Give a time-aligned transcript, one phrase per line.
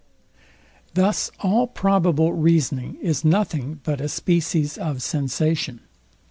[0.95, 5.81] Thus all probable reasoning is nothing but a species of sensation.